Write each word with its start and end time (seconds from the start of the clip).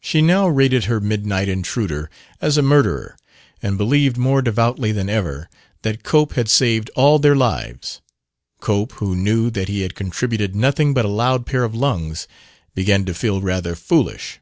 She 0.00 0.22
now 0.22 0.46
rated 0.46 0.84
her 0.84 1.00
midnight 1.00 1.48
intruder 1.48 2.08
as 2.40 2.56
a 2.56 2.62
murderer, 2.62 3.16
and 3.60 3.76
believed 3.76 4.16
more 4.16 4.40
devoutly 4.40 4.92
than 4.92 5.08
ever 5.08 5.50
that 5.82 6.04
Cope 6.04 6.34
had 6.34 6.48
saved 6.48 6.92
all 6.94 7.18
their 7.18 7.34
lives. 7.34 8.00
Cope, 8.60 8.92
who 9.02 9.16
knew 9.16 9.50
that 9.50 9.66
he 9.66 9.80
had 9.80 9.96
contributed 9.96 10.54
nothing 10.54 10.94
but 10.94 11.04
a 11.04 11.08
loud 11.08 11.44
pair 11.44 11.64
of 11.64 11.74
lungs, 11.74 12.28
began 12.76 13.04
to 13.04 13.14
feel 13.14 13.40
rather 13.40 13.74
foolish. 13.74 14.38